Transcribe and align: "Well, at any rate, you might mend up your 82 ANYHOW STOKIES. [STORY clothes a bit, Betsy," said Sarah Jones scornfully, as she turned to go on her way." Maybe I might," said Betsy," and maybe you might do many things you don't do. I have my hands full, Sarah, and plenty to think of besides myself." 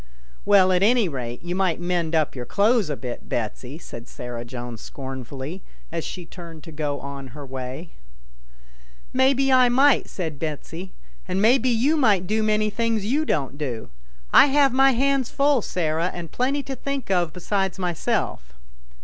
"Well, 0.45 0.71
at 0.71 0.81
any 0.81 1.07
rate, 1.07 1.43
you 1.43 1.53
might 1.53 1.79
mend 1.79 2.15
up 2.15 2.35
your 2.35 2.45
82 2.45 2.49
ANYHOW 2.49 2.49
STOKIES. 2.49 2.51
[STORY 2.57 2.71
clothes 2.73 2.89
a 2.89 2.97
bit, 2.97 3.29
Betsy," 3.29 3.77
said 3.77 4.07
Sarah 4.07 4.45
Jones 4.45 4.81
scornfully, 4.81 5.61
as 5.91 6.03
she 6.03 6.25
turned 6.25 6.63
to 6.63 6.71
go 6.71 6.99
on 6.99 7.27
her 7.27 7.45
way." 7.45 7.91
Maybe 9.13 9.53
I 9.53 9.69
might," 9.69 10.07
said 10.09 10.39
Betsy," 10.39 10.91
and 11.27 11.39
maybe 11.39 11.69
you 11.69 11.97
might 11.97 12.25
do 12.25 12.41
many 12.41 12.71
things 12.71 13.05
you 13.05 13.25
don't 13.25 13.59
do. 13.59 13.91
I 14.33 14.47
have 14.47 14.73
my 14.73 14.93
hands 14.93 15.29
full, 15.29 15.61
Sarah, 15.61 16.09
and 16.11 16.31
plenty 16.31 16.63
to 16.63 16.75
think 16.75 17.11
of 17.11 17.31
besides 17.31 17.77
myself." 17.77 18.55